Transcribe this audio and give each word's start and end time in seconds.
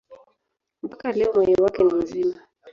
Mpaka 0.85 1.07
leo 1.11 1.29
moyo 1.35 1.55
wake 1.63 1.81
ni 1.83 1.93
mzima. 1.99 2.37